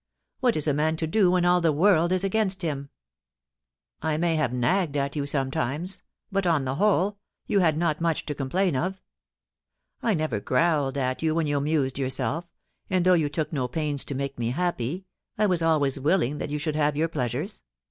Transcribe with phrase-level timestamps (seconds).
[0.39, 2.89] What is a man to do when all the world is against him?
[4.01, 8.25] I may have nagged at you sometimes, but, on the whole, you had not much
[8.25, 8.99] to complain of.
[10.01, 12.45] I never growled at you when you amused yourself;
[12.89, 15.05] and though you took no pains to make me happy,
[15.37, 17.61] I was always willing that you should have your pleasures.